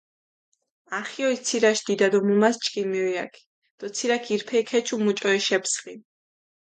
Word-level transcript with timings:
ახიოლ 0.99 1.35
ცირაშ 1.47 1.79
დიდა 1.87 2.07
დო 2.13 2.19
მუმას 2.27 2.55
ჩქინ 2.63 2.87
მეულაქ 2.91 3.33
დო 3.79 3.85
ცირაქ 3.95 4.23
ირფელი 4.33 4.65
ქეჩიუ 4.69 4.97
მუჭო 5.03 5.29
ეშეფრსხინ. 5.37 5.99